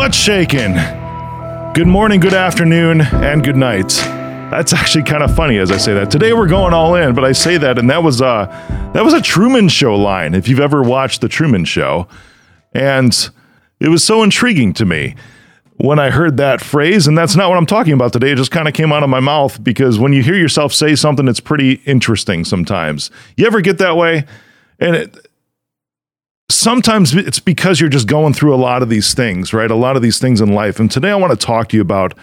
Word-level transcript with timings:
What's 0.00 0.16
shaking? 0.16 0.72
Good 1.74 1.86
morning, 1.86 2.20
good 2.20 2.32
afternoon, 2.32 3.02
and 3.02 3.44
good 3.44 3.54
night. 3.54 3.88
That's 4.50 4.72
actually 4.72 5.04
kind 5.04 5.22
of 5.22 5.36
funny 5.36 5.58
as 5.58 5.70
I 5.70 5.76
say 5.76 5.92
that. 5.92 6.10
Today 6.10 6.32
we're 6.32 6.48
going 6.48 6.72
all 6.72 6.94
in, 6.94 7.14
but 7.14 7.22
I 7.22 7.32
say 7.32 7.58
that, 7.58 7.78
and 7.78 7.90
that 7.90 8.02
was 8.02 8.22
a 8.22 8.48
that 8.94 9.04
was 9.04 9.12
a 9.12 9.20
Truman 9.20 9.68
Show 9.68 9.94
line. 9.96 10.32
If 10.32 10.48
you've 10.48 10.58
ever 10.58 10.82
watched 10.82 11.20
the 11.20 11.28
Truman 11.28 11.66
Show, 11.66 12.08
and 12.72 13.12
it 13.78 13.88
was 13.88 14.02
so 14.02 14.22
intriguing 14.22 14.72
to 14.72 14.86
me 14.86 15.16
when 15.76 15.98
I 15.98 16.08
heard 16.08 16.38
that 16.38 16.62
phrase, 16.62 17.06
and 17.06 17.16
that's 17.16 17.36
not 17.36 17.50
what 17.50 17.58
I'm 17.58 17.66
talking 17.66 17.92
about 17.92 18.14
today. 18.14 18.30
It 18.30 18.36
just 18.36 18.50
kind 18.50 18.68
of 18.68 18.72
came 18.72 18.92
out 18.92 19.02
of 19.02 19.10
my 19.10 19.20
mouth 19.20 19.62
because 19.62 19.98
when 19.98 20.14
you 20.14 20.22
hear 20.22 20.34
yourself 20.34 20.72
say 20.72 20.94
something, 20.94 21.28
it's 21.28 21.40
pretty 21.40 21.72
interesting 21.84 22.46
sometimes. 22.46 23.10
You 23.36 23.46
ever 23.46 23.60
get 23.60 23.76
that 23.76 23.98
way? 23.98 24.24
And 24.78 24.96
it, 24.96 25.29
sometimes 26.50 27.14
it's 27.14 27.40
because 27.40 27.80
you're 27.80 27.90
just 27.90 28.06
going 28.06 28.34
through 28.34 28.54
a 28.54 28.56
lot 28.56 28.82
of 28.82 28.88
these 28.88 29.14
things, 29.14 29.52
right? 29.52 29.70
A 29.70 29.76
lot 29.76 29.96
of 29.96 30.02
these 30.02 30.18
things 30.18 30.40
in 30.40 30.52
life. 30.52 30.78
And 30.80 30.90
today 30.90 31.10
I 31.10 31.16
want 31.16 31.38
to 31.38 31.46
talk 31.46 31.68
to 31.70 31.76
you 31.76 31.82
about 31.82 32.14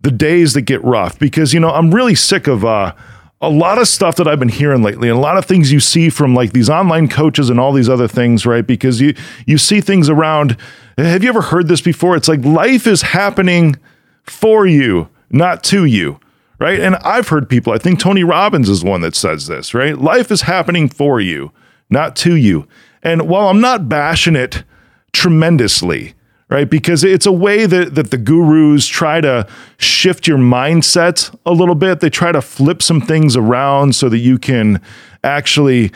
the 0.00 0.10
days 0.10 0.54
that 0.54 0.62
get 0.62 0.82
rough 0.84 1.18
because, 1.18 1.52
you 1.52 1.60
know, 1.60 1.70
I'm 1.70 1.94
really 1.94 2.14
sick 2.14 2.46
of 2.46 2.64
uh, 2.64 2.94
a 3.40 3.48
lot 3.48 3.78
of 3.78 3.86
stuff 3.88 4.16
that 4.16 4.26
I've 4.26 4.38
been 4.38 4.48
hearing 4.48 4.82
lately 4.82 5.08
and 5.08 5.18
a 5.18 5.20
lot 5.20 5.36
of 5.36 5.44
things 5.44 5.72
you 5.72 5.80
see 5.80 6.08
from 6.08 6.34
like 6.34 6.52
these 6.52 6.68
online 6.68 7.08
coaches 7.08 7.50
and 7.50 7.60
all 7.60 7.72
these 7.72 7.88
other 7.88 8.08
things, 8.08 8.44
right? 8.44 8.66
Because 8.66 9.00
you 9.00 9.14
you 9.46 9.58
see 9.58 9.80
things 9.80 10.08
around 10.08 10.56
have 10.96 11.22
you 11.22 11.28
ever 11.28 11.42
heard 11.42 11.68
this 11.68 11.80
before? 11.80 12.16
It's 12.16 12.28
like 12.28 12.44
life 12.44 12.86
is 12.86 13.02
happening 13.02 13.76
for 14.24 14.66
you, 14.66 15.08
not 15.30 15.62
to 15.64 15.84
you, 15.84 16.18
right? 16.58 16.80
And 16.80 16.96
I've 16.96 17.28
heard 17.28 17.48
people, 17.48 17.72
I 17.72 17.78
think 17.78 18.00
Tony 18.00 18.24
Robbins 18.24 18.68
is 18.68 18.82
one 18.82 19.00
that 19.02 19.14
says 19.14 19.46
this, 19.46 19.74
right? 19.74 19.96
Life 19.96 20.32
is 20.32 20.42
happening 20.42 20.88
for 20.88 21.20
you, 21.20 21.52
not 21.88 22.16
to 22.16 22.34
you. 22.34 22.66
And 23.02 23.28
while 23.28 23.48
I'm 23.48 23.60
not 23.60 23.88
bashing 23.88 24.36
it 24.36 24.64
tremendously, 25.12 26.14
right? 26.48 26.68
Because 26.68 27.04
it's 27.04 27.26
a 27.26 27.32
way 27.32 27.66
that, 27.66 27.94
that 27.94 28.10
the 28.10 28.18
gurus 28.18 28.86
try 28.86 29.20
to 29.20 29.46
shift 29.76 30.26
your 30.26 30.38
mindset 30.38 31.34
a 31.44 31.52
little 31.52 31.74
bit. 31.74 32.00
They 32.00 32.10
try 32.10 32.32
to 32.32 32.40
flip 32.40 32.82
some 32.82 33.00
things 33.00 33.36
around 33.36 33.94
so 33.94 34.08
that 34.08 34.18
you 34.18 34.38
can 34.38 34.80
actually 35.22 35.92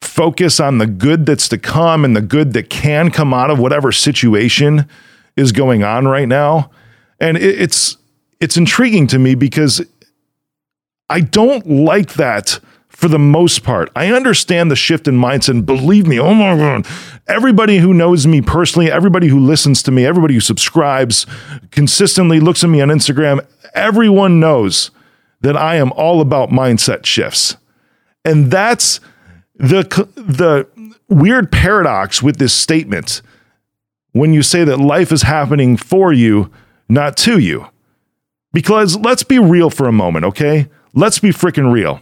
focus 0.00 0.60
on 0.60 0.78
the 0.78 0.86
good 0.86 1.26
that's 1.26 1.48
to 1.48 1.58
come 1.58 2.04
and 2.04 2.14
the 2.14 2.22
good 2.22 2.52
that 2.52 2.70
can 2.70 3.10
come 3.10 3.34
out 3.34 3.50
of 3.50 3.58
whatever 3.58 3.92
situation 3.92 4.88
is 5.36 5.52
going 5.52 5.82
on 5.82 6.06
right 6.06 6.28
now. 6.28 6.70
And 7.20 7.36
it, 7.36 7.60
it's 7.60 7.96
it's 8.40 8.56
intriguing 8.56 9.06
to 9.08 9.18
me 9.18 9.34
because 9.34 9.84
I 11.10 11.20
don't 11.20 11.66
like 11.66 12.14
that 12.14 12.60
for 12.98 13.06
the 13.06 13.16
most 13.16 13.62
part. 13.62 13.92
I 13.94 14.10
understand 14.10 14.72
the 14.72 14.76
shift 14.76 15.06
in 15.06 15.14
mindset. 15.14 15.50
And 15.50 15.64
believe 15.64 16.08
me, 16.08 16.18
oh 16.18 16.34
my 16.34 16.56
God, 16.56 16.84
everybody 17.28 17.78
who 17.78 17.94
knows 17.94 18.26
me 18.26 18.42
personally, 18.42 18.90
everybody 18.90 19.28
who 19.28 19.38
listens 19.38 19.84
to 19.84 19.92
me, 19.92 20.04
everybody 20.04 20.34
who 20.34 20.40
subscribes, 20.40 21.24
consistently 21.70 22.40
looks 22.40 22.64
at 22.64 22.70
me 22.70 22.80
on 22.80 22.88
Instagram, 22.88 23.46
everyone 23.72 24.40
knows 24.40 24.90
that 25.42 25.56
I 25.56 25.76
am 25.76 25.92
all 25.92 26.20
about 26.20 26.48
mindset 26.48 27.06
shifts. 27.06 27.56
And 28.24 28.50
that's 28.50 28.98
the, 29.54 29.84
the 30.16 30.66
weird 31.08 31.52
paradox 31.52 32.20
with 32.20 32.38
this 32.38 32.52
statement 32.52 33.22
when 34.10 34.32
you 34.32 34.42
say 34.42 34.64
that 34.64 34.80
life 34.80 35.12
is 35.12 35.22
happening 35.22 35.76
for 35.76 36.12
you, 36.12 36.50
not 36.88 37.16
to 37.18 37.38
you. 37.38 37.68
Because 38.52 38.96
let's 38.96 39.22
be 39.22 39.38
real 39.38 39.70
for 39.70 39.86
a 39.86 39.92
moment, 39.92 40.24
okay? 40.24 40.68
Let's 40.94 41.20
be 41.20 41.28
freaking 41.28 41.72
real 41.72 42.00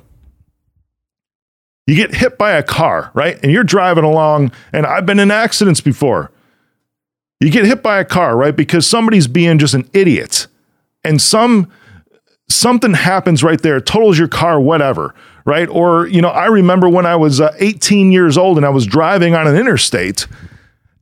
you 1.87 1.95
get 1.95 2.15
hit 2.15 2.37
by 2.37 2.53
a 2.53 2.63
car, 2.63 3.11
right? 3.15 3.39
And 3.43 3.53
you're 3.53 3.65
driving 3.65 4.05
along, 4.05 4.53
and 4.73 4.87
I've 4.87 5.07
been 5.07 5.21
in 5.21 5.31
accidents 5.31 5.81
before. 5.81 6.33
You 7.41 7.51
get 7.51 7.65
hit 7.65 7.83
by 7.83 8.01
a 8.01 8.05
car, 8.05 8.37
right? 8.37 8.57
Because 8.57 8.87
somebody's 8.87 9.29
being 9.29 9.59
just 9.59 9.75
an 9.75 9.89
idiot. 9.93 10.47
And 11.05 11.21
some 11.21 11.71
something 12.49 12.95
happens 12.95 13.43
right 13.43 13.61
there, 13.61 13.81
totals 13.81 14.19
your 14.19 14.29
car, 14.29 14.61
whatever, 14.61 15.15
right? 15.45 15.69
Or, 15.69 16.07
you 16.07 16.23
know, 16.23 16.29
I 16.29 16.47
remember 16.47 16.89
when 16.89 17.05
I 17.05 17.17
was 17.17 17.41
uh, 17.41 17.53
18 17.59 18.13
years 18.13 18.39
old 18.39 18.57
and 18.57 18.65
I 18.65 18.69
was 18.71 18.87
driving 18.87 19.35
on 19.35 19.49
an 19.49 19.57
interstate 19.57 20.29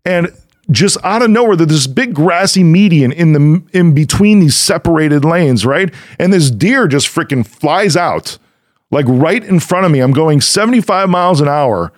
and 0.07 0.29
just 0.71 0.97
out 1.05 1.21
of 1.21 1.31
nowhere 1.31 1.57
there's 1.57 1.69
this 1.69 1.87
big 1.87 2.15
grassy 2.15 2.65
median 2.65 3.13
in 3.13 3.35
the 3.35 3.63
in 3.79 3.95
between 3.95 4.41
these 4.41 4.57
separated 4.57 5.25
lanes, 5.25 5.67
right? 5.67 5.93
And 6.19 6.33
this 6.33 6.51
deer 6.51 6.89
just 6.89 7.07
freaking 7.07 7.47
flies 7.47 7.97
out 7.97 8.39
like 8.95 9.07
right 9.09 9.45
in 9.45 9.59
front 9.59 9.85
of 9.85 9.93
me. 9.93 9.99
I'm 9.99 10.13
going 10.13 10.41
75 10.41 11.11
miles 11.11 11.41
an 11.41 11.49
hour. 11.49 11.93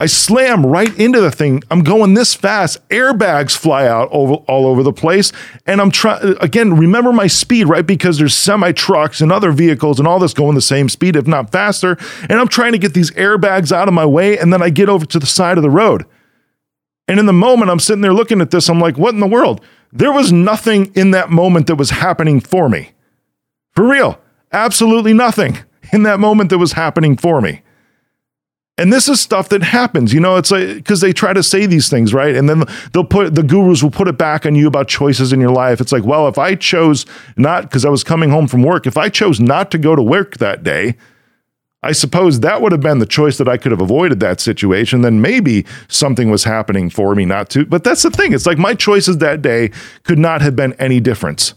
I 0.00 0.06
slam 0.06 0.66
right 0.66 0.98
into 0.98 1.20
the 1.20 1.30
thing. 1.30 1.62
I'm 1.70 1.84
going 1.84 2.14
this 2.14 2.34
fast. 2.34 2.88
Airbags 2.88 3.56
fly 3.56 3.86
out 3.86 4.08
over, 4.10 4.34
all 4.48 4.66
over 4.66 4.82
the 4.82 4.92
place. 4.92 5.30
And 5.64 5.80
I'm 5.80 5.92
trying, 5.92 6.36
again, 6.40 6.74
remember 6.74 7.12
my 7.12 7.28
speed, 7.28 7.64
right? 7.64 7.86
Because 7.86 8.18
there's 8.18 8.34
semi 8.34 8.72
trucks 8.72 9.20
and 9.20 9.30
other 9.30 9.52
vehicles 9.52 10.00
and 10.00 10.08
all 10.08 10.18
this 10.18 10.34
going 10.34 10.56
the 10.56 10.62
same 10.62 10.88
speed, 10.88 11.14
if 11.14 11.28
not 11.28 11.52
faster. 11.52 11.96
And 12.22 12.40
I'm 12.40 12.48
trying 12.48 12.72
to 12.72 12.78
get 12.78 12.94
these 12.94 13.12
airbags 13.12 13.70
out 13.70 13.86
of 13.86 13.94
my 13.94 14.06
way. 14.06 14.38
And 14.38 14.52
then 14.52 14.62
I 14.62 14.70
get 14.70 14.88
over 14.88 15.06
to 15.06 15.18
the 15.20 15.26
side 15.26 15.58
of 15.58 15.62
the 15.62 15.70
road. 15.70 16.04
And 17.06 17.20
in 17.20 17.26
the 17.26 17.32
moment, 17.32 17.70
I'm 17.70 17.78
sitting 17.78 18.02
there 18.02 18.14
looking 18.14 18.40
at 18.40 18.50
this. 18.50 18.68
I'm 18.70 18.80
like, 18.80 18.96
what 18.96 19.14
in 19.14 19.20
the 19.20 19.26
world? 19.26 19.60
There 19.92 20.12
was 20.12 20.32
nothing 20.32 20.92
in 20.94 21.10
that 21.10 21.30
moment 21.30 21.66
that 21.66 21.76
was 21.76 21.90
happening 21.90 22.40
for 22.40 22.68
me. 22.70 22.92
For 23.72 23.86
real. 23.86 24.18
Absolutely 24.50 25.12
nothing 25.12 25.58
in 25.92 26.02
that 26.04 26.18
moment 26.18 26.50
that 26.50 26.58
was 26.58 26.72
happening 26.72 27.16
for 27.16 27.40
me. 27.40 27.62
And 28.78 28.90
this 28.92 29.06
is 29.06 29.20
stuff 29.20 29.50
that 29.50 29.62
happens, 29.62 30.14
you 30.14 30.20
know, 30.20 30.36
it's 30.36 30.50
like 30.50 30.66
because 30.76 31.02
they 31.02 31.12
try 31.12 31.34
to 31.34 31.42
say 31.42 31.66
these 31.66 31.90
things, 31.90 32.14
right? 32.14 32.34
And 32.34 32.48
then 32.48 32.64
they'll 32.92 33.04
put 33.04 33.34
the 33.34 33.42
gurus 33.42 33.82
will 33.82 33.90
put 33.90 34.08
it 34.08 34.16
back 34.16 34.46
on 34.46 34.54
you 34.54 34.66
about 34.66 34.88
choices 34.88 35.32
in 35.32 35.40
your 35.40 35.50
life. 35.50 35.80
It's 35.80 35.92
like, 35.92 36.04
well, 36.04 36.26
if 36.26 36.38
I 36.38 36.54
chose 36.54 37.04
not 37.36 37.64
because 37.64 37.84
I 37.84 37.90
was 37.90 38.02
coming 38.02 38.30
home 38.30 38.48
from 38.48 38.62
work, 38.62 38.86
if 38.86 38.96
I 38.96 39.10
chose 39.10 39.38
not 39.38 39.70
to 39.72 39.78
go 39.78 39.94
to 39.94 40.02
work 40.02 40.38
that 40.38 40.62
day, 40.62 40.96
I 41.82 41.92
suppose 41.92 42.40
that 42.40 42.62
would 42.62 42.72
have 42.72 42.80
been 42.80 42.98
the 42.98 43.06
choice 43.06 43.36
that 43.38 43.48
I 43.48 43.58
could 43.58 43.72
have 43.72 43.80
avoided 43.80 44.20
that 44.20 44.40
situation. 44.40 45.02
Then 45.02 45.20
maybe 45.20 45.66
something 45.88 46.30
was 46.30 46.44
happening 46.44 46.88
for 46.88 47.14
me 47.14 47.26
not 47.26 47.50
to. 47.50 47.66
But 47.66 47.84
that's 47.84 48.02
the 48.02 48.10
thing. 48.10 48.32
It's 48.32 48.46
like 48.46 48.58
my 48.58 48.74
choices 48.74 49.18
that 49.18 49.42
day 49.42 49.70
could 50.04 50.18
not 50.18 50.40
have 50.40 50.56
been 50.56 50.72
any 50.74 50.98
difference. 50.98 51.54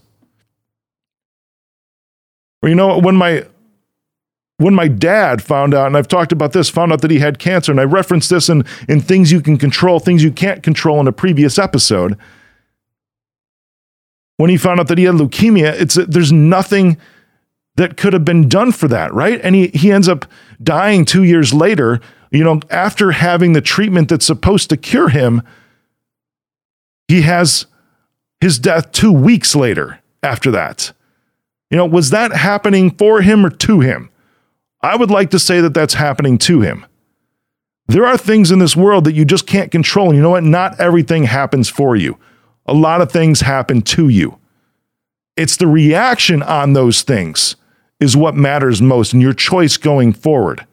Or, 2.62 2.70
you 2.70 2.76
know, 2.76 2.98
when 2.98 3.16
my 3.16 3.46
when 4.58 4.74
my 4.74 4.88
dad 4.88 5.42
found 5.42 5.74
out, 5.74 5.88
and 5.88 5.98
I've 5.98 6.08
talked 6.08 6.32
about 6.32 6.54
this, 6.54 6.70
found 6.70 6.94
out 6.94 7.02
that 7.02 7.12
he 7.12 7.20
had 7.20 7.40
cancer, 7.40 7.72
and 7.72 7.82
I 7.82 7.84
referenced 7.84 8.30
this 8.30 8.48
in, 8.48 8.64
in 8.88 9.02
things 9.02 9.32
you 9.32 9.42
can 9.42 9.58
control, 9.58 10.00
things 10.00 10.24
you 10.24 10.32
can't 10.32 10.64
control 10.64 11.00
in 11.00 11.08
a 11.08 11.12
previous 11.12 11.60
episode. 11.60 12.18
When 14.38 14.50
he 14.50 14.58
found 14.58 14.80
out 14.80 14.88
that 14.88 14.98
he 14.98 15.06
had 15.06 15.16
leukemia, 15.16 15.80
it's 15.80 15.96
there's 15.96 16.32
nothing 16.32 16.98
that 17.76 17.98
could 17.98 18.14
have 18.14 18.24
been 18.24 18.48
done 18.48 18.72
for 18.72 18.88
that, 18.88 19.14
right? 19.14 19.40
And 19.44 19.56
he, 19.56 19.68
he 19.68 19.92
ends 19.92 20.08
up 20.08 20.26
dying 20.64 21.04
two 21.04 21.24
years 21.24 21.54
later, 21.54 22.00
you 22.32 22.44
know, 22.44 22.62
after 22.70 23.12
having 23.12 23.54
the 23.54 23.62
treatment 23.62 24.10
that's 24.10 24.26
supposed 24.26 24.70
to 24.70 24.78
cure 24.78 25.10
him. 25.10 25.42
He 27.08 27.22
has 27.22 27.66
his 28.42 28.58
death 28.60 28.92
two 28.92 29.12
weeks 29.12 29.56
later 29.56 30.00
after 30.24 30.52
that. 30.52 30.94
You 31.70 31.78
know, 31.78 31.86
was 31.86 32.10
that 32.12 32.32
happening 32.32 32.92
for 32.92 33.22
him 33.22 33.46
or 33.46 33.50
to 33.50 33.82
him? 33.82 34.10
I 34.82 34.96
would 34.96 35.12
like 35.12 35.32
to 35.32 35.40
say 35.40 35.62
that 35.62 35.74
that's 35.74 35.96
happening 35.96 36.38
to 36.40 36.62
him. 36.62 36.86
There 37.88 38.06
are 38.06 38.18
things 38.18 38.52
in 38.52 38.60
this 38.60 38.76
world 38.76 39.04
that 39.06 39.14
you 39.14 39.26
just 39.26 39.46
can't 39.46 39.72
control. 39.72 40.08
And 40.08 40.16
you 40.16 40.22
know 40.22 40.32
what? 40.32 40.44
Not 40.44 40.80
everything 40.80 41.26
happens 41.26 41.70
for 41.70 41.96
you, 41.96 42.18
a 42.66 42.74
lot 42.74 43.02
of 43.02 43.12
things 43.12 43.42
happen 43.42 43.82
to 43.84 44.10
you. 44.10 44.40
It's 45.38 45.58
the 45.58 45.68
reaction 45.68 46.42
on 46.42 46.74
those 46.74 47.02
things 47.02 47.56
is 48.00 48.16
what 48.16 48.36
matters 48.36 48.82
most 48.82 49.14
and 49.14 49.22
your 49.22 49.34
choice 49.34 49.78
going 49.78 50.14
forward. 50.14 50.66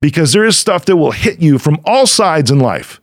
Because 0.00 0.32
there 0.32 0.44
is 0.44 0.58
stuff 0.58 0.84
that 0.86 0.96
will 0.96 1.12
hit 1.12 1.40
you 1.40 1.58
from 1.58 1.78
all 1.84 2.06
sides 2.06 2.50
in 2.50 2.58
life. 2.58 3.00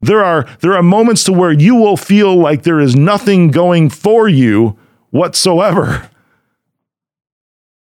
There 0.00 0.24
are 0.24 0.48
there 0.60 0.74
are 0.74 0.82
moments 0.82 1.22
to 1.24 1.32
where 1.32 1.52
you 1.52 1.76
will 1.76 1.96
feel 1.96 2.34
like 2.36 2.62
there 2.62 2.80
is 2.80 2.96
nothing 2.96 3.48
going 3.50 3.88
for 3.88 4.28
you 4.28 4.76
whatsoever. 5.10 6.08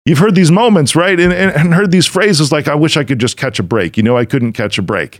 You've 0.05 0.19
heard 0.19 0.35
these 0.35 0.51
moments, 0.51 0.95
right? 0.95 1.19
And, 1.19 1.33
and, 1.33 1.51
and, 1.51 1.73
heard 1.73 1.89
these 1.89 2.05
phrases 2.05 2.51
like, 2.51 2.67
I 2.67 2.75
wish 2.75 2.95
I 2.95 3.03
could 3.03 3.19
just 3.19 3.37
catch 3.37 3.57
a 3.57 3.63
break. 3.63 3.97
You 3.97 4.03
know, 4.03 4.15
I 4.15 4.25
couldn't 4.25 4.53
catch 4.53 4.77
a 4.77 4.83
break. 4.83 5.19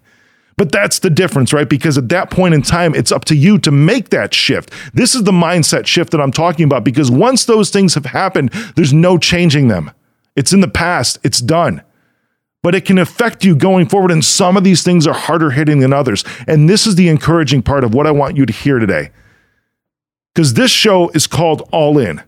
But 0.58 0.72
that's 0.72 1.00
the 1.00 1.10
difference, 1.10 1.52
right? 1.52 1.68
Because 1.68 1.98
at 1.98 2.10
that 2.10 2.30
point 2.30 2.54
in 2.54 2.62
time, 2.62 2.96
it's 2.96 3.12
up 3.12 3.26
to 3.26 3.36
you 3.36 3.58
to 3.60 3.72
make 3.72 4.10
that 4.10 4.34
shift. 4.34 4.72
This 4.94 5.16
is 5.16 5.24
the 5.24 5.32
mindset 5.32 5.86
shift 5.88 6.12
that 6.12 6.22
I'm 6.22 6.32
talking 6.32 6.66
about 6.66 6.84
because 6.84 7.12
once 7.12 7.46
those 7.46 7.72
things 7.72 7.96
have 7.96 8.06
happened, 8.06 8.52
there's 8.76 8.94
no 8.94 9.18
changing 9.18 9.68
them. 9.68 9.92
It's 10.36 10.54
in 10.54 10.62
the 10.62 10.68
past, 10.68 11.18
it's 11.24 11.40
done. 11.40 11.82
But 12.62 12.74
it 12.74 12.86
can 12.86 12.98
affect 12.98 13.44
you 13.44 13.56
going 13.56 13.90
forward. 13.90 14.12
And 14.12 14.24
some 14.24 14.56
of 14.56 14.64
these 14.64 14.82
things 14.82 15.06
are 15.08 15.14
harder 15.14 15.52
hitting 15.52 15.80
than 15.80 15.94
others. 15.94 16.24
And 16.48 16.70
this 16.70 16.88
is 16.88 16.96
the 16.96 17.10
encouraging 17.10 17.64
part 17.64 17.84
of 17.84 17.94
what 17.94 18.08
I 18.08 18.12
want 18.12 18.38
you 18.38 18.46
to 18.46 18.54
hear 18.54 18.80
today. 18.80 19.12
Because 20.34 20.54
this 20.54 20.72
show 20.72 21.10
is 21.10 21.28
called 21.28 21.68
All 21.72 21.98
In. 21.98 22.24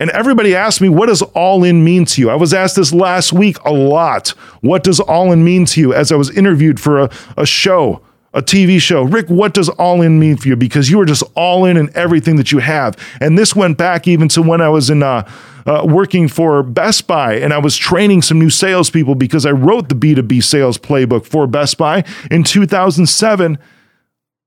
And 0.00 0.10
everybody 0.10 0.56
asked 0.56 0.80
me, 0.80 0.88
what 0.88 1.06
does 1.06 1.22
all 1.22 1.62
in 1.62 1.84
mean 1.84 2.06
to 2.06 2.20
you? 2.20 2.30
I 2.30 2.34
was 2.34 2.52
asked 2.52 2.76
this 2.76 2.92
last 2.92 3.32
week 3.32 3.58
a 3.64 3.72
lot. 3.72 4.30
What 4.62 4.82
does 4.82 4.98
all 4.98 5.30
in 5.30 5.44
mean 5.44 5.66
to 5.66 5.80
you 5.80 5.94
as 5.94 6.10
I 6.10 6.16
was 6.16 6.30
interviewed 6.36 6.80
for 6.80 7.00
a, 7.00 7.10
a 7.36 7.46
show 7.46 8.02
a 8.32 8.40
TV 8.40 8.80
show. 8.80 9.02
Rick, 9.02 9.28
what 9.28 9.54
does 9.54 9.68
all 9.70 10.02
in 10.02 10.20
mean 10.20 10.36
for 10.36 10.48
you? 10.48 10.56
Because 10.56 10.88
you 10.88 10.98
were 10.98 11.04
just 11.04 11.24
all 11.34 11.64
in 11.64 11.76
in 11.76 11.90
everything 11.96 12.36
that 12.36 12.52
you 12.52 12.58
have. 12.58 12.96
And 13.20 13.36
this 13.36 13.56
went 13.56 13.76
back 13.76 14.06
even 14.06 14.28
to 14.28 14.42
when 14.42 14.60
I 14.60 14.68
was 14.68 14.88
in 14.88 15.02
uh, 15.02 15.28
uh, 15.66 15.84
working 15.84 16.28
for 16.28 16.62
Best 16.62 17.06
Buy 17.06 17.34
and 17.34 17.52
I 17.52 17.58
was 17.58 17.76
training 17.76 18.22
some 18.22 18.38
new 18.38 18.50
salespeople 18.50 19.16
because 19.16 19.44
I 19.44 19.50
wrote 19.50 19.88
the 19.88 19.94
B2B 19.94 20.44
sales 20.44 20.78
playbook 20.78 21.26
for 21.26 21.46
Best 21.46 21.76
Buy 21.76 22.04
in 22.30 22.44
2007 22.44 23.58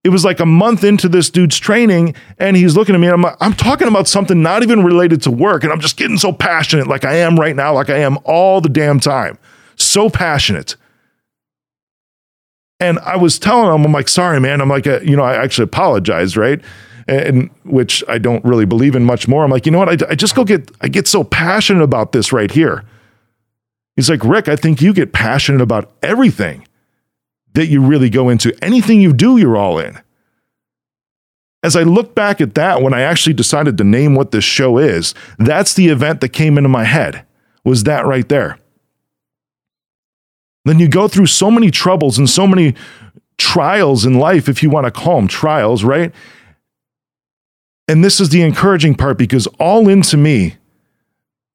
it 0.03 0.09
was 0.09 0.25
like 0.25 0.39
a 0.39 0.45
month 0.45 0.83
into 0.83 1.07
this 1.07 1.29
dude's 1.29 1.57
training 1.57 2.13
and 2.37 2.57
he's 2.57 2.75
looking 2.75 2.93
at 2.93 2.99
me 2.99 3.07
and 3.07 3.13
I'm 3.13 3.21
like, 3.21 3.37
I'm 3.39 3.53
talking 3.53 3.87
about 3.87 4.07
something 4.07 4.41
not 4.41 4.61
even 4.61 4.83
related 4.83 5.21
to 5.23 5.31
work 5.31 5.63
and 5.63 5.71
I'm 5.71 5.79
just 5.79 5.95
getting 5.95 6.17
so 6.17 6.33
passionate 6.33 6.87
like 6.87 7.05
I 7.05 7.15
am 7.15 7.39
right 7.39 7.55
now, 7.55 7.73
like 7.73 7.89
I 7.89 7.99
am 7.99 8.17
all 8.25 8.59
the 8.59 8.69
damn 8.69 8.99
time. 8.99 9.37
So 9.75 10.09
passionate. 10.09 10.75
And 12.79 12.99
I 12.99 13.15
was 13.15 13.39
telling 13.39 13.73
him, 13.73 13.85
I'm 13.85 13.93
like, 13.93 14.09
sorry, 14.09 14.41
man. 14.41 14.59
I'm 14.59 14.67
like, 14.67 14.85
uh, 14.85 14.99
you 15.01 15.15
know, 15.15 15.23
I 15.23 15.41
actually 15.41 15.65
apologized, 15.65 16.35
right? 16.35 16.61
And 17.07 17.49
which 17.63 18.03
I 18.09 18.17
don't 18.17 18.43
really 18.43 18.65
believe 18.65 18.95
in 18.95 19.05
much 19.05 19.27
more. 19.27 19.43
I'm 19.43 19.51
like, 19.51 19.65
you 19.65 19.71
know 19.71 19.79
what? 19.79 20.03
I, 20.03 20.11
I 20.11 20.15
just 20.15 20.35
go 20.35 20.43
get, 20.43 20.69
I 20.81 20.89
get 20.89 21.07
so 21.07 21.23
passionate 21.23 21.81
about 21.81 22.11
this 22.11 22.33
right 22.33 22.51
here. 22.51 22.83
He's 23.95 24.09
like, 24.09 24.23
Rick, 24.25 24.49
I 24.49 24.57
think 24.57 24.81
you 24.81 24.93
get 24.93 25.13
passionate 25.13 25.61
about 25.61 25.91
everything 26.01 26.67
that 27.53 27.67
you 27.67 27.81
really 27.81 28.09
go 28.09 28.29
into. 28.29 28.53
Anything 28.63 29.01
you 29.01 29.13
do, 29.13 29.37
you're 29.37 29.57
all 29.57 29.79
in. 29.79 29.99
As 31.63 31.75
I 31.75 31.83
look 31.83 32.13
back 32.13 32.41
at 32.41 32.55
that, 32.55 32.81
when 32.81 32.93
I 32.93 33.01
actually 33.01 33.33
decided 33.33 33.77
to 33.77 33.83
name 33.83 34.15
what 34.15 34.31
this 34.31 34.43
show 34.43 34.77
is, 34.77 35.15
that's 35.37 35.73
the 35.73 35.87
event 35.87 36.19
that 36.21 36.29
came 36.29 36.57
into 36.57 36.69
my 36.69 36.83
head, 36.83 37.25
was 37.63 37.83
that 37.85 38.05
right 38.05 38.27
there. 38.27 38.57
Then 40.65 40.79
you 40.79 40.87
go 40.87 41.07
through 41.07 41.27
so 41.27 41.49
many 41.49 41.71
troubles 41.71 42.17
and 42.17 42.29
so 42.29 42.47
many 42.47 42.73
trials 43.37 44.05
in 44.05 44.19
life, 44.19 44.49
if 44.49 44.61
you 44.61 44.69
want 44.69 44.85
to 44.85 44.91
call 44.91 45.17
them 45.17 45.27
trials, 45.27 45.83
right? 45.83 46.13
And 47.87 48.03
this 48.03 48.19
is 48.19 48.29
the 48.29 48.41
encouraging 48.41 48.95
part 48.95 49.17
because 49.17 49.47
all 49.59 49.89
in 49.89 50.01
to 50.03 50.17
me 50.17 50.55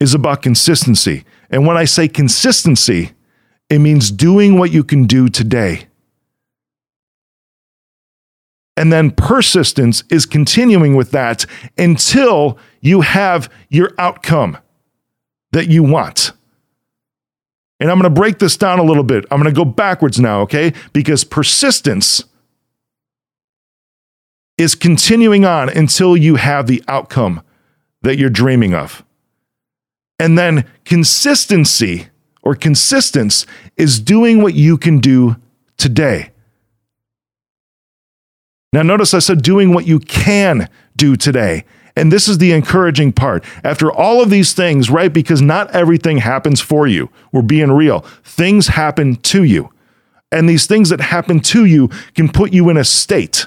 is 0.01 0.15
about 0.15 0.43
consistency. 0.43 1.25
And 1.51 1.67
when 1.67 1.77
I 1.77 1.85
say 1.85 2.09
consistency, 2.09 3.13
it 3.69 3.79
means 3.79 4.11
doing 4.11 4.59
what 4.59 4.71
you 4.71 4.85
can 4.85 5.07
do 5.07 5.29
today. 5.29 5.88
And 8.79 8.93
then 8.93 9.11
persistence 9.11 10.05
is 10.09 10.25
continuing 10.25 10.95
with 10.95 11.11
that 11.11 11.45
until 11.77 12.59
you 12.81 13.01
have 13.01 13.53
your 13.69 13.91
outcome 13.99 14.57
that 15.51 15.67
you 15.67 15.83
want. 15.83 16.31
And 17.81 17.91
I'm 17.91 17.99
going 17.99 18.05
to 18.15 18.21
break 18.21 18.39
this 18.39 18.57
down 18.57 18.79
a 18.79 18.85
little 18.85 19.03
bit. 19.03 19.25
I'm 19.33 19.43
going 19.43 19.53
to 19.53 19.59
go 19.59 19.65
backwards 19.65 20.21
now, 20.21 20.43
okay? 20.43 20.75
Because 20.93 21.25
persistence 21.25 22.23
is 24.57 24.77
continuing 24.77 25.45
on 25.45 25.69
until 25.69 26.17
you 26.17 26.37
have 26.37 26.69
the 26.69 26.85
outcome 26.87 27.43
that 28.03 28.17
you're 28.17 28.31
dreaming 28.31 28.75
of. 28.75 29.05
And 30.21 30.39
then 30.39 30.65
consistency 30.85 32.11
or 32.43 32.55
consistence 32.55 33.45
is 33.77 33.99
doing 33.99 34.41
what 34.41 34.55
you 34.55 34.79
can 34.79 35.01
do 35.01 35.35
today. 35.79 36.31
Now, 38.73 38.83
notice 38.83 39.15
I 39.15 39.19
said 39.21 39.43
doing 39.43 39.73
what 39.73 39.87
you 39.87 39.99
can 39.99 40.69
do 40.97 41.17
today. 41.17 41.65
And 41.97 42.13
this 42.13 42.29
is 42.29 42.39
the 42.39 42.53
encouraging 42.53 43.13
part. 43.13 43.45
After 43.65 43.91
all 43.91 44.23
of 44.23 44.31
these 44.31 44.53
things, 44.53 44.89
right? 44.89 45.13
Because 45.13 45.43
not 45.43 45.75
everything 45.75 46.19
happens 46.19 46.61
for 46.61 46.87
you. 46.87 47.11
We're 47.33 47.43
being 47.43 47.73
real. 47.73 48.01
Things 48.23 48.69
happen 48.69 49.17
to 49.17 49.43
you. 49.43 49.73
And 50.31 50.49
these 50.49 50.67
things 50.67 50.91
that 50.91 51.01
happen 51.01 51.41
to 51.41 51.65
you 51.65 51.89
can 52.15 52.29
put 52.29 52.53
you 52.53 52.69
in 52.69 52.77
a 52.77 52.85
state, 52.85 53.47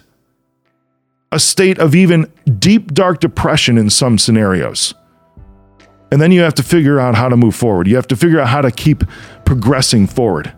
a 1.31 1.39
state 1.39 1.77
of 1.77 1.95
even 1.95 2.31
deep, 2.59 2.93
dark 2.93 3.19
depression 3.19 3.77
in 3.77 3.89
some 3.89 4.17
scenarios. 4.17 4.93
And 6.11 6.19
then 6.19 6.31
you 6.31 6.41
have 6.41 6.55
to 6.55 6.63
figure 6.63 6.99
out 6.99 7.15
how 7.15 7.29
to 7.29 7.37
move 7.37 7.55
forward. 7.55 7.87
You 7.87 7.95
have 7.95 8.07
to 8.07 8.17
figure 8.17 8.41
out 8.41 8.47
how 8.47 8.61
to 8.61 8.71
keep 8.71 9.03
progressing 9.45 10.07
forward. 10.07 10.51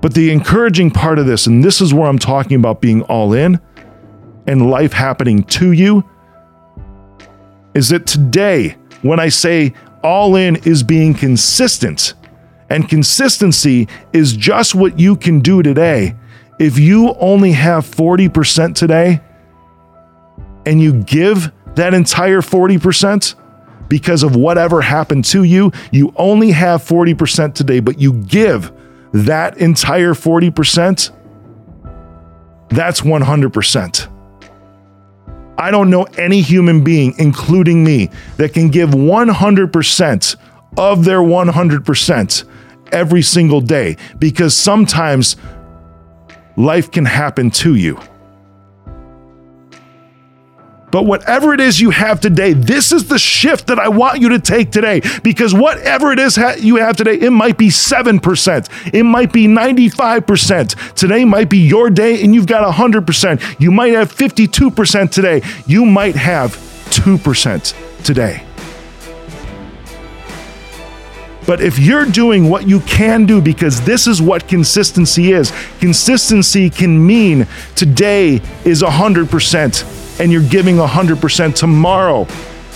But 0.00 0.14
the 0.14 0.30
encouraging 0.30 0.90
part 0.90 1.18
of 1.18 1.26
this, 1.26 1.46
and 1.46 1.62
this 1.62 1.80
is 1.80 1.92
where 1.92 2.08
I'm 2.08 2.18
talking 2.18 2.56
about 2.56 2.80
being 2.80 3.02
all 3.02 3.32
in 3.32 3.60
and 4.46 4.70
life 4.70 4.92
happening 4.92 5.44
to 5.44 5.72
you, 5.72 6.08
is 7.74 7.90
that 7.90 8.06
today, 8.06 8.76
when 9.02 9.20
I 9.20 9.28
say 9.28 9.74
all 10.02 10.36
in 10.36 10.56
is 10.56 10.82
being 10.82 11.14
consistent, 11.14 12.14
and 12.70 12.88
consistency 12.88 13.88
is 14.12 14.34
just 14.34 14.74
what 14.74 14.98
you 14.98 15.16
can 15.16 15.40
do 15.40 15.62
today. 15.62 16.14
If 16.58 16.78
you 16.78 17.14
only 17.18 17.52
have 17.52 17.84
40% 17.84 18.74
today 18.74 19.20
and 20.64 20.80
you 20.80 21.02
give 21.02 21.52
that 21.74 21.94
entire 21.94 22.40
40% 22.40 23.34
because 23.88 24.22
of 24.22 24.36
whatever 24.36 24.80
happened 24.80 25.24
to 25.26 25.42
you, 25.42 25.72
you 25.90 26.14
only 26.16 26.52
have 26.52 26.82
40% 26.82 27.54
today, 27.54 27.80
but 27.80 28.00
you 28.00 28.12
give 28.12 28.72
that 29.12 29.58
entire 29.58 30.14
40%, 30.14 31.10
that's 32.68 33.00
100%. 33.00 34.08
I 35.58 35.70
don't 35.70 35.90
know 35.90 36.04
any 36.16 36.40
human 36.40 36.82
being, 36.82 37.14
including 37.18 37.84
me, 37.84 38.08
that 38.38 38.54
can 38.54 38.70
give 38.70 38.90
100% 38.90 40.36
of 40.78 41.04
their 41.04 41.18
100% 41.18 42.44
every 42.92 43.22
single 43.22 43.60
day 43.60 43.96
because 44.18 44.56
sometimes 44.56 45.36
life 46.56 46.90
can 46.90 47.04
happen 47.04 47.50
to 47.50 47.74
you. 47.74 48.00
But 50.90 51.06
whatever 51.06 51.54
it 51.54 51.60
is 51.60 51.80
you 51.80 51.90
have 51.90 52.20
today, 52.20 52.52
this 52.52 52.92
is 52.92 53.08
the 53.08 53.18
shift 53.18 53.68
that 53.68 53.78
I 53.78 53.88
want 53.88 54.20
you 54.20 54.30
to 54.30 54.38
take 54.38 54.70
today. 54.70 55.00
Because 55.22 55.54
whatever 55.54 56.12
it 56.12 56.18
is 56.18 56.36
you 56.58 56.76
have 56.76 56.96
today, 56.96 57.14
it 57.14 57.30
might 57.30 57.56
be 57.56 57.68
7%, 57.68 58.92
it 58.92 59.04
might 59.04 59.32
be 59.32 59.46
95%. 59.46 60.94
Today 60.94 61.24
might 61.24 61.48
be 61.48 61.58
your 61.58 61.90
day 61.90 62.22
and 62.22 62.34
you've 62.34 62.46
got 62.46 62.70
100%. 62.72 63.60
You 63.60 63.70
might 63.70 63.92
have 63.92 64.12
52% 64.12 65.10
today. 65.10 65.42
You 65.66 65.86
might 65.86 66.16
have 66.16 66.56
2% 66.90 68.04
today. 68.04 68.44
But 71.46 71.60
if 71.60 71.78
you're 71.78 72.04
doing 72.04 72.48
what 72.48 72.68
you 72.68 72.80
can 72.80 73.26
do, 73.26 73.40
because 73.40 73.80
this 73.80 74.06
is 74.06 74.22
what 74.22 74.46
consistency 74.46 75.32
is, 75.32 75.52
consistency 75.80 76.70
can 76.70 77.04
mean 77.04 77.46
today 77.74 78.40
is 78.64 78.82
100% 78.82 79.99
and 80.20 80.30
you're 80.30 80.42
giving 80.42 80.76
100% 80.76 81.54
tomorrow 81.54 82.26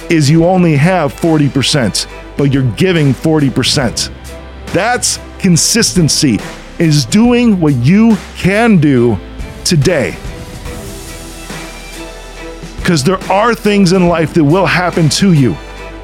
is 0.09 0.31
you 0.31 0.47
only 0.47 0.77
have 0.77 1.13
40%, 1.13 2.37
but 2.37 2.53
you're 2.53 2.71
giving 2.73 3.13
40%. 3.13 4.11
That's 4.73 5.19
consistency 5.39 6.39
is 6.79 7.05
doing 7.05 7.61
what 7.61 7.75
you 7.75 8.17
can 8.37 8.79
do 8.79 9.19
today. 9.65 10.17
Because 12.79 13.05
there 13.05 13.23
are 13.31 13.55
things 13.55 13.93
in 13.93 14.09
life 14.09 14.35
that 14.35 14.45
will 14.45 14.67
happen 14.67 15.09
to 15.11 15.33
you, 15.33 15.53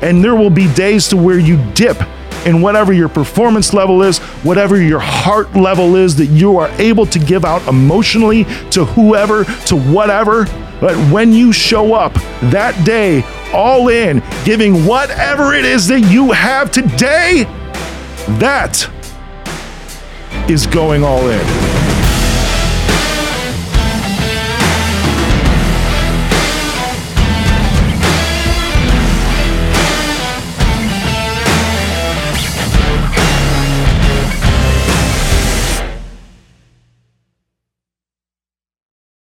and 0.03 0.23
there 0.23 0.35
will 0.35 0.51
be 0.51 0.73
days 0.75 1.09
to 1.09 1.17
where 1.17 1.39
you 1.39 1.57
dip 1.73 2.01
in 2.47 2.63
whatever 2.63 2.93
your 2.93 3.09
performance 3.09 3.75
level 3.75 4.03
is, 4.03 4.19
whatever 4.45 4.81
your 4.81 5.01
heart 5.01 5.55
level 5.55 5.97
is 5.97 6.17
that 6.17 6.27
you 6.27 6.59
are 6.59 6.69
able 6.79 7.07
to 7.07 7.19
give 7.19 7.45
out 7.45 7.67
emotionally 7.67 8.45
to 8.71 8.85
whoever, 8.85 9.45
to 9.45 9.77
whatever. 9.77 10.47
But 10.81 10.97
when 11.13 11.33
you 11.33 11.53
show 11.53 11.95
up 11.95 12.15
that 12.51 12.85
day, 12.85 13.23
all 13.53 13.89
in, 13.89 14.23
giving 14.45 14.87
whatever 14.87 15.55
it 15.55 15.65
is 15.65 15.87
that 15.89 16.01
you 16.01 16.33
have 16.33 16.71
today, 16.71 17.45
that 18.39 18.89
is 20.49 20.67
going 20.67 21.05
all 21.05 21.29
in. 21.29 21.70